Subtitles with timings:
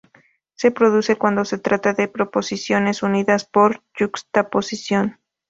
[0.55, 5.19] Se produce cuando se trata de proposiciones unidas por yuxtaposición.